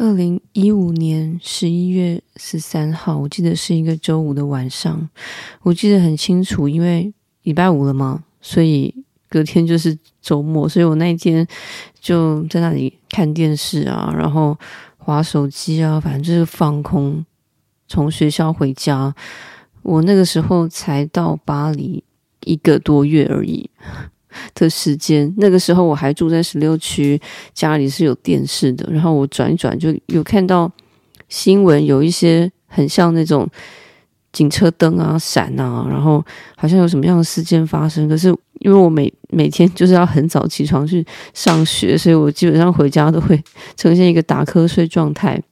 [0.00, 5.10] 二零一五年十一月十三号，我记得是一个周五的晚上，
[5.60, 7.12] 我记得很清楚，因为
[7.42, 8.94] 礼拜五了嘛，所以
[9.28, 11.46] 隔天就是周末，所以我那一天
[12.00, 14.58] 就在那里看电视啊，然后
[14.96, 17.22] 划手机啊，反正就是放空。
[17.86, 19.14] 从学校回家，
[19.82, 22.02] 我那个时候才到巴黎
[22.46, 23.68] 一个多月而已
[24.54, 25.32] 的时间。
[25.38, 27.20] 那个时候我还住在十六区，
[27.52, 28.88] 家里是有电视的。
[28.92, 30.70] 然后我转一转，就有看到
[31.28, 33.48] 新闻，有一些很像那种
[34.32, 36.24] 警车灯啊、闪啊，然后
[36.56, 38.08] 好像有什么样的事件发生。
[38.08, 38.28] 可是
[38.60, 43.42] 因为我每每天就是要很早起床去上学，所以我基本上回家都会
[43.76, 45.42] 呈现一个打瞌睡状态。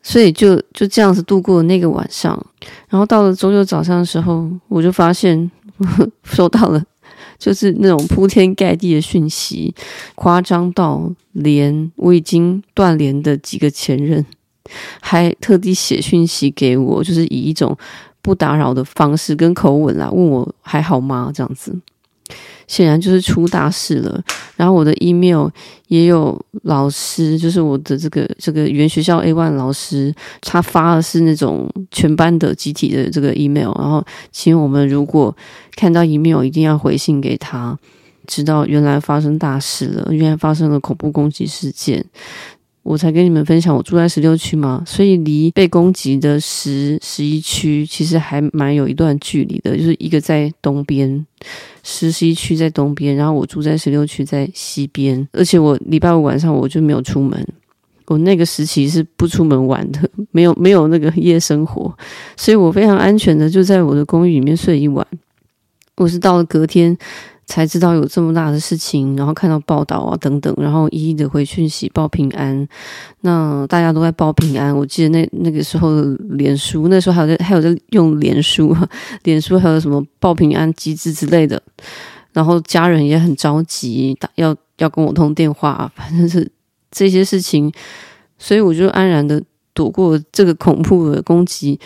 [0.00, 2.46] 所以就就这样子度过了那个晚上，
[2.88, 5.50] 然后到了周六早上的时候，我就发现
[6.24, 6.82] 收到了，
[7.38, 9.74] 就是那种铺天盖地的讯息，
[10.16, 14.24] 夸张到连我已经断联的几个前任，
[15.00, 17.76] 还特地写讯息给我，就是以一种
[18.20, 21.30] 不打扰的方式跟口吻来问我还好吗？
[21.32, 21.78] 这样子。
[22.66, 24.22] 显然就是出大事了。
[24.58, 25.48] 然后我的 email
[25.86, 35.34] 也有老师，就是我的这个这个原学校 A one 老师，他发的是那种全班的集体的这个 email，然后请我们如果
[35.76, 37.78] 看到 email 一定要回信给他，
[38.26, 42.04] 知道原来发生大事了，原来发生了恐怖攻击事件。
[42.88, 51.26] 我才跟你们分享，我住在十六区嘛，所以离被攻击的十十一区其实还蛮有一段距离的，就是一个在东边，
[51.82, 57.46] 十十一区在东边，然后我住在十六区在西边，而且我礼拜五晚上我就没有出门，
[58.06, 61.94] 我那个时期是不出门玩的，没有没有那个夜生活，
[62.38, 65.06] 所以我非常安全的就在我的公寓里面睡一晚，
[65.96, 66.96] 我是到了隔天。
[67.48, 72.68] 才知道有这么大的事情，然后看到报道啊等等，然后一一的回讯息报平安。
[73.22, 74.76] 那大家都在报平安。
[74.76, 76.04] 我记得那那个时候的
[76.36, 78.76] 脸书， 那时候还有在还有在用脸书，
[79.22, 81.60] 脸书还有什么报平安机制之类的。
[82.34, 86.48] 然后家人也很着急，打要要跟我通电话，反正是
[86.90, 87.72] 这些事情，
[88.38, 89.42] 所以我就安然的
[89.72, 91.80] 躲过这个恐怖的攻击。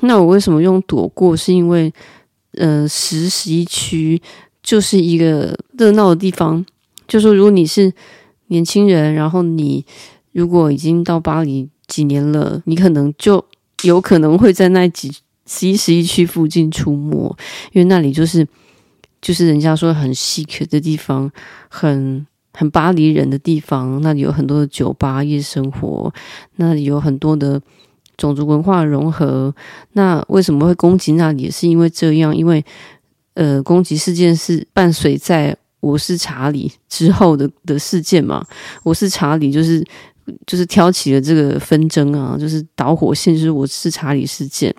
[0.00, 1.36] 那我为什么用躲过？
[1.36, 1.92] 是因为
[2.56, 4.20] 呃实习区。
[4.64, 6.66] 就是一个热闹的地方。
[7.06, 7.92] 就说如果你是
[8.46, 9.84] 年轻人，然后你
[10.32, 13.44] 如果已经到巴黎几年了，你可能就
[13.82, 15.12] 有可能会在那几
[15.46, 17.36] 十一、十一区附近出没，
[17.72, 18.48] 因为那里就是
[19.20, 21.30] 就是人家说很 chic 的地方，
[21.68, 24.00] 很很巴黎人的地方。
[24.00, 26.10] 那里有很多的酒吧、夜生活，
[26.56, 27.60] 那里有很多的
[28.16, 29.54] 种族文化融合。
[29.92, 31.50] 那为什么会攻击那里？
[31.50, 32.64] 是因为这样，因为。
[33.34, 38.46] 呃，攻击事件是伴随在我是查理之后的的事件嘛？
[38.84, 39.84] 我是查理，就是
[40.46, 44.74] 就是挑起了这个纷争啊，就是导火线，就是我是查理事件。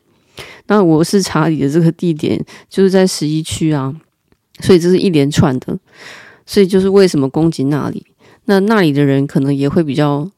[0.67, 3.93] 那我是查理的这个地点就是在十一区啊，
[4.61, 5.77] 所以这是一连串的，
[6.45, 8.05] 所以就是为什么攻击那里？
[8.45, 10.29] 那那里的人可能也会比较，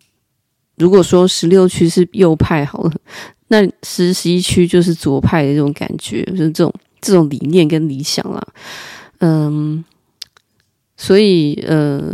[0.77, 2.91] 如果说十六区是右派好了，
[3.49, 6.73] 那十十一区就是左派的这种感觉，就是这种。
[7.07, 8.45] 这种理念跟理想啦，
[9.19, 9.81] 嗯，
[10.97, 12.13] 所以呃，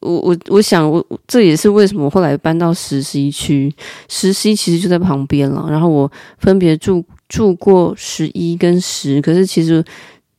[0.00, 3.70] 我我我想我这也是为什么后来搬到十十一区，
[4.08, 5.66] 十十一其实就在旁边了。
[5.68, 9.84] 然后我分别住住过十一跟十，可是其实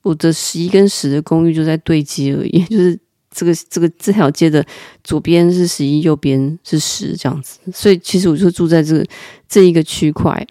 [0.02, 2.98] 我的十一跟十的公寓就在对接而已， 就是
[3.30, 4.66] 这个这个这条街的
[5.04, 7.60] 左边是十一，右边是十这样子。
[7.72, 9.06] 所以其实我就住在这个
[9.48, 10.48] 这一个区块。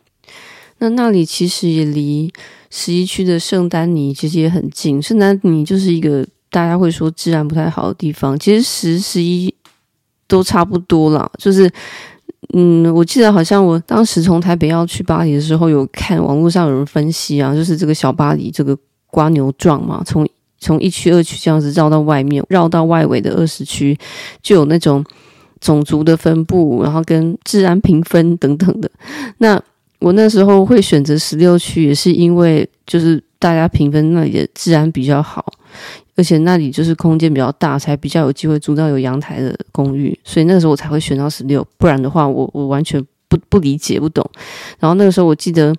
[0.81, 2.33] 那那里其实也离
[2.71, 5.01] 十一区的圣丹尼其实也很近。
[5.01, 9.55] 圣丹尼就是一个大家会说治安不太好的地方，其实十、十一
[10.27, 11.31] 都差不多啦。
[11.39, 11.71] 就是，
[12.55, 18.77] 嗯，我记得好像我当时从台北要去巴黎的时候，有看网络上有人分析啊，就是这个小巴黎这个
[19.07, 20.27] 瓜牛状嘛，从
[20.59, 23.97] 从一区、二区这样子绕到外面，绕到外围的二十区，
[24.43, 25.05] 就有那种
[25.61, 28.91] 种族的分布，然后跟治安评分等等的
[29.39, 29.63] 那。
[30.01, 35.45] 我那时候会选择十六区，也是因为就是大家评分那里的治安比较好，
[36.17, 41.67] 而且那里就是空间比较大，才比较有机会租到有阳台的公寓，所以那个时候我才会选到十六。
[41.77, 44.29] 不然的话我，我完全不不理解不懂。
[44.79, 45.75] 然后那个时候我记得，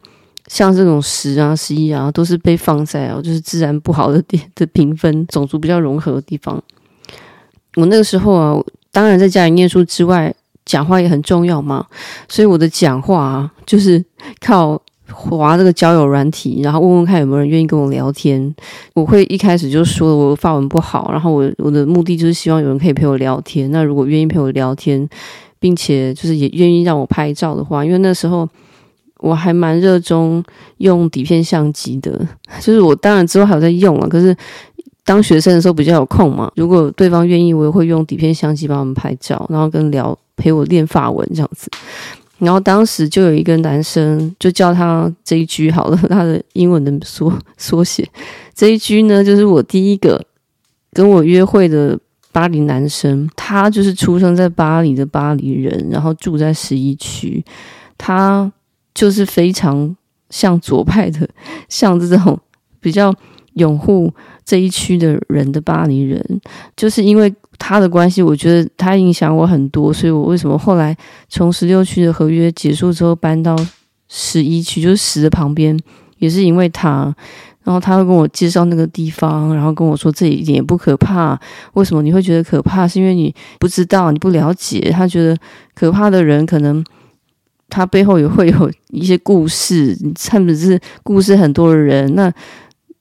[0.48, 6.64] 像这种十啊、十一啊，都是被放在啊，就是治安不好的点的评分，种族比较融合的地方。
[7.76, 10.32] 我那个时候啊，当然在家里念书之外。
[10.72, 11.86] 讲话也很重要嘛，
[12.30, 14.02] 所以我的讲话，就是
[14.40, 14.82] 靠
[15.12, 18.56] 滑这个交友软体，然后问问看有没有人愿意跟我聊天。
[18.94, 23.70] 我会一开始就说我发文不好，然后我我的目的就是希望有人可以陪我聊天。
[23.72, 25.06] 那如果愿意陪我聊天，
[25.60, 28.48] 并且就是也愿意让我拍照的话，因为那时候
[29.20, 30.42] 我还蛮热衷
[30.78, 32.26] 用底片相机的，
[32.62, 34.34] 就是我当然之后还有在用啊，可是
[35.04, 36.50] 当学生的时候比较有空嘛。
[36.56, 41.70] 如果对方愿意，我也会用底片相机帮他们拍照，然后跟聊陪我练法文这样子。
[42.40, 48.10] 然后当时就有一个男生，就叫他 JG 好了，他的英文的缩缩写
[48.56, 50.26] JG 呢，就是我第一个
[50.94, 52.00] 跟我约会的。
[52.34, 57.44] 巴黎男生，他就是出生在巴黎的巴黎人，然后住在十一区。
[57.98, 58.50] 他
[58.94, 59.94] 就是非常
[60.30, 61.28] 像左派的，
[61.68, 62.40] 像这种
[62.80, 63.14] 比较
[63.56, 64.10] 拥护
[64.51, 66.21] 这一区的人的巴黎人。
[66.75, 70.94] 就是因为他的关系，我觉得他影响我很多，所以我为什么后来
[71.30, 73.56] 从十六区的合约结束之后搬到
[74.09, 75.80] 十一区，就是十的旁边，
[76.18, 77.15] 也是因为他。
[77.63, 81.39] 然后他会跟我介绍那个地方，然后跟我说这一点也不可怕。
[81.74, 82.88] 为什么你会觉得可怕？
[82.88, 84.89] 是因为你不知道，你不了解。
[84.92, 85.38] 他觉得
[85.75, 86.83] 可怕的人，可能
[87.69, 92.33] 他背后也会有一些故事，你甚至是故事很多的人，那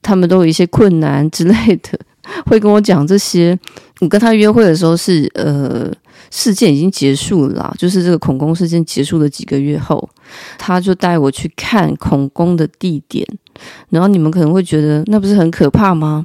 [0.02, 1.99] 他们都有一些困难之类的，
[2.47, 3.58] 会跟我讲这些。
[4.00, 5.91] 我跟他约会的时候是呃。
[6.32, 10.08] 事件已经结束了，就是这个恐攻事件结束了几个月后，
[10.58, 13.26] 他就带我去看恐攻的地点。
[13.88, 16.25] 然后你们可能会觉得那不是很可怕吗？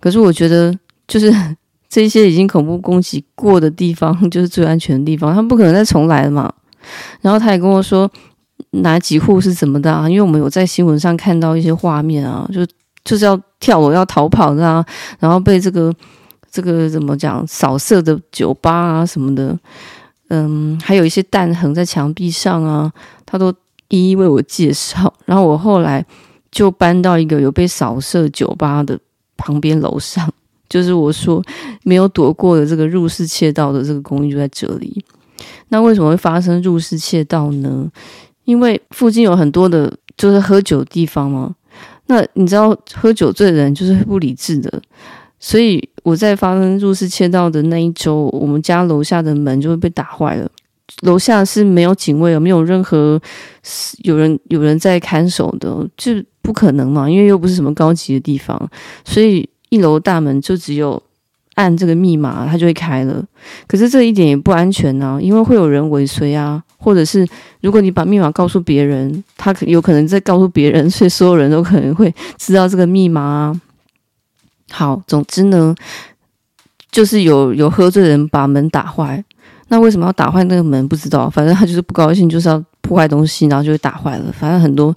[0.00, 0.76] 可是我觉得，
[1.06, 1.32] 就是
[1.88, 6.52] 这些已经恐怖攻击过的地方， 就是最安全的地方，他们不可能再重来了嘛。
[7.20, 8.10] 然后他也跟我说
[8.70, 12.66] 哪几户是怎么的啊，因为我们有在新闻上看到一些画面啊，就
[13.06, 14.84] 就是要跳楼要逃跑的啊，
[15.18, 15.90] 然后被这个。
[16.48, 17.46] 这个怎么讲？
[17.46, 19.54] 扫射的酒吧啊什么的，
[20.28, 22.90] 嗯，还有一些弹痕在墙壁上啊，
[23.26, 23.52] 他都
[23.88, 25.12] 一一为我介绍。
[25.26, 26.02] 然后我后来
[26.50, 28.98] 就搬到一个有被扫射酒吧的
[29.36, 30.32] 旁边楼上，
[30.66, 31.44] 就是我说
[31.82, 35.04] 没有躲过的这个入室窃盗的这个公寓就在这里。
[35.68, 37.86] 那为什么会发生入室窃盗呢？
[38.44, 41.54] 因为附近有很多的，就是喝酒的地方嘛。
[42.06, 44.82] 那你知道，喝酒醉的人就是不理智的。
[45.38, 50.50] 所以我在发生入室窃盗的那一周，我们家楼下的门就会被打坏了。
[51.02, 53.20] 楼下是没有警卫，没有任何
[54.04, 58.56] 有人有人在看守的，就不可能嘛，因为又不是什么高级的地方。
[59.04, 61.00] 所以一楼大门就只有
[61.56, 63.22] 按这个密码，它就会开了。
[63.66, 67.26] 可是这一点也不安全啊，因为会有人尾随啊，或者是
[67.60, 73.60] 如果你把密码告诉别人，他有可能在告诉别人，所以所有人都可能会知道这个密码啊。
[74.70, 75.74] 好，总之呢，
[76.90, 79.24] 就是有有喝醉的人把门打坏。
[79.68, 80.86] 那为什么要打坏那个门？
[80.86, 84.30] 不知道，反正他就是不高兴，就是要破坏东西，然后就会打坏了。
[84.30, 84.94] 反正很多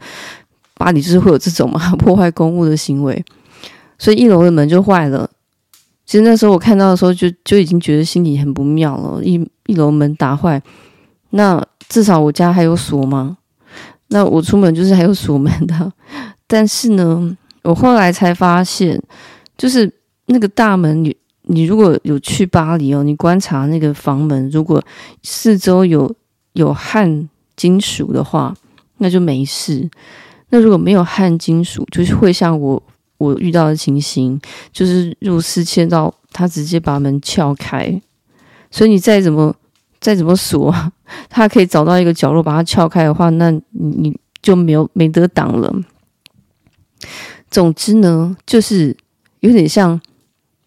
[0.76, 3.24] 巴黎就是会有这种嘛，破坏公物的行为。
[3.98, 5.30] 所以一楼的门就坏了。
[6.10, 9.24] 其实那时候我看到的时候就，就已经觉得心里很不妙了。
[9.24, 10.60] 一一楼门打坏，
[11.30, 13.38] 那至少我家还有锁吗？
[14.08, 15.94] 那我出门就是还有锁门的。
[16.48, 19.00] 但是呢，我后来才发现。
[19.56, 19.92] 就是
[20.26, 24.84] 那个大门，你你如果有去巴黎哦，你观察那个房门，如果
[25.22, 26.12] 四周有
[26.54, 28.56] 有焊金属的话，
[28.98, 29.88] 那就没事。
[30.50, 32.82] 那如果没有焊金属，就是会像我
[33.20, 34.42] 我遇到的情形，
[34.74, 38.02] 就是入室窃盗，他直接把门撬开，
[38.72, 39.56] 所以你再怎么
[40.00, 40.74] 再怎么锁，
[41.30, 45.72] 他可以找到一个角落把它撬开的话，那你你就没有没得挡了。
[47.52, 48.98] 总之呢，就是。
[49.42, 49.98] 有点像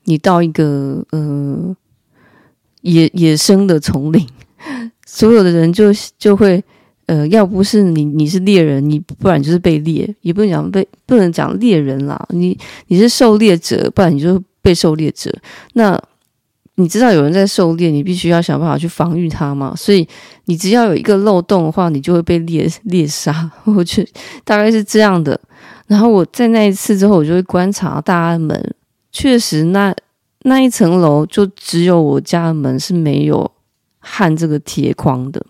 [0.05, 1.77] 你到一个呃
[2.81, 4.27] 野野生的丛林，
[5.05, 6.65] 所有的人就就会
[7.07, 12.57] 呃，要不是你你是猎人，你不然就是被猎，也不能讲被不能讲猎人啦，你
[12.87, 15.33] 你是狩猎者，不然你就是被狩猎者。
[15.75, 16.01] 那
[16.77, 19.75] 你知道有人在狩猎，你必须要想办法去防御他嘛。
[19.77, 20.07] 所以
[20.47, 23.51] 你只要有一个漏洞的话，你就会被猎猎杀。
[23.65, 24.11] 我觉得
[24.45, 25.39] 大概是这样的。
[25.87, 28.75] 然后我在那一次之后，我就会观察大家门，
[29.11, 29.95] 确实那
[30.45, 33.51] 那一层楼就只有我家的门是没有
[33.99, 35.45] 焊这个铁框的。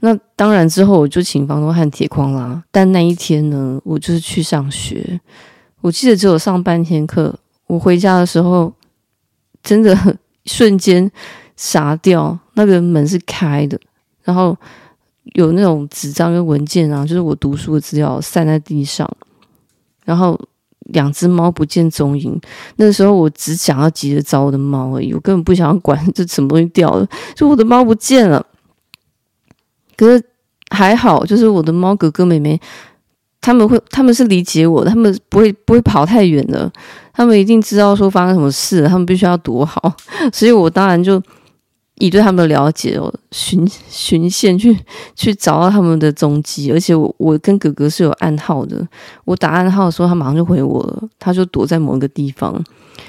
[0.00, 2.62] 那当然之后我就请房东焊铁框啦。
[2.70, 5.20] 但那一天呢，我就是去上学，
[5.80, 7.38] 我记得只有上半天课。
[7.66, 8.72] 我回家的时候，
[9.62, 9.96] 真的
[10.44, 11.10] 瞬间
[11.56, 13.78] 傻掉，那个门是开的，
[14.24, 14.56] 然后。
[15.34, 19.08] 有那种纸张跟文件啊，就是我读书的资料散在地上，
[20.04, 20.36] 然后
[20.86, 22.40] 两只猫不见踪影。
[22.76, 28.44] 那时候我只想要急着找我的猫而已，我根本不想要管这什么东西掉了，就我的猫不见了。
[30.00, 30.24] 可是
[30.70, 32.58] 还好，就是我的猫哥哥妹妹
[33.40, 36.72] 他们会，他们是理解我的，他们不会不会跑太远的，
[37.12, 39.94] 他们一定知道说发生什么事，他们必须要躲好，
[40.32, 41.22] 所以我当然就。
[42.02, 44.74] 以对他们的了解哦，循循线去
[45.14, 48.88] 去找到他们的踪迹，而且我我跟哥哥是有暗号的，
[49.26, 52.58] 我打暗号的时候，他马上就回我了，他就躲在某一个地方。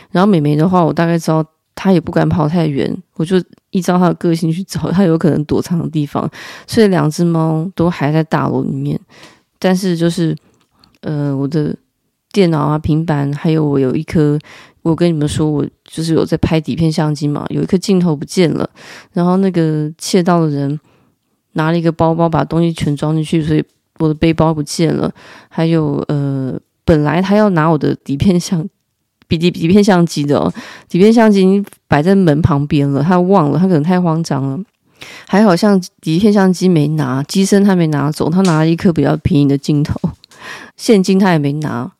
[0.09, 1.41] 然后妹妹的话，我大概知道
[1.83, 6.29] 他也不敢跑太远，我就依照他的个性去找 他有可能躲藏的地方。
[6.67, 8.99] 所以两只猫都还在大楼里面，
[9.57, 10.37] 但是就是
[11.01, 11.75] 呃，我的
[12.31, 14.37] 电脑啊、平板，还有我有一颗。
[14.83, 18.69] 我跟你们说，我就是有在拍底片相机嘛，有一颗镜头不见了，
[19.13, 20.79] 然后那个窃盗的人
[21.53, 23.63] 拿了一个包包，把东西全装进去，所以
[23.99, 25.11] 我的背包不见了。
[25.49, 28.67] 还有呃，本来他要拿我的底片相
[29.37, 30.51] 底底底片相机的哦，
[30.89, 34.59] 底片相机摆在门旁边了，他忘了，他可能太慌张了。
[35.27, 39.99] 还好像底片相机没拿，机身他没拿走，他拿了一颗比较便宜的镜头，
[40.77, 41.91] 现金他也没拿。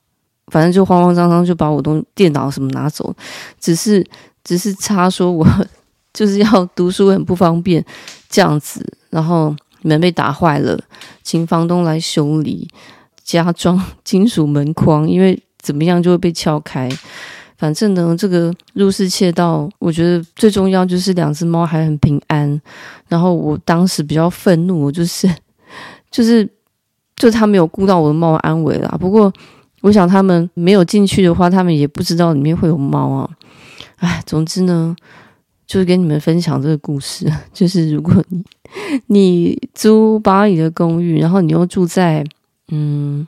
[0.47, 3.15] 反正就慌慌张张就把我东电脑什么拿走，
[3.59, 4.05] 只是
[4.43, 5.47] 只是差说我
[6.13, 7.83] 就是要读书很不方便
[8.29, 10.77] 这样子，然后门被打坏了，
[11.23, 12.67] 请房东来修理，
[13.23, 16.89] 加装 金属门框，因为怎么样就会被撬开。
[17.57, 22.61] 反正呢，这个入室窃盗，我觉得最重要就是两只猫还很平安。
[23.07, 25.29] 然后我当时比较愤怒，我就是
[26.11, 26.47] 就是
[27.15, 28.97] 就他没有顾到我的猫安危啦。
[28.99, 29.31] 不过。
[29.83, 33.27] 我想他们没有进去的话，他们也不知道里面会有猫啊。
[33.95, 34.95] 哎，总之呢，
[35.65, 37.25] 就是跟你们分享这个故事。
[37.51, 38.43] 就是如果你
[39.07, 42.23] 你租巴黎的公寓，然后你又住在
[42.67, 43.27] 嗯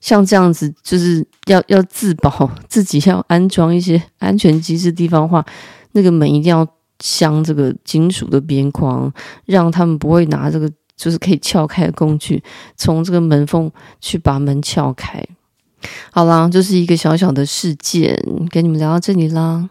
[0.00, 5.44] 像这样子，就是要要自保， 自己要安装一些安全机制地方的话，
[5.92, 6.66] 那个门一定要
[7.00, 9.12] 镶这个金属的边框，
[9.44, 12.42] 让他们不会拿这个就是可以撬开的工具，
[12.76, 15.24] 从这个门缝去把门撬开。
[16.10, 19.68] 好啦，就是一个小小的事件，跟你们聊到这里啦。